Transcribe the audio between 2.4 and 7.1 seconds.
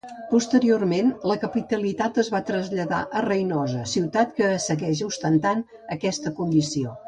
traslladar a Reinosa, ciutat que segueix ostentant aquesta condició.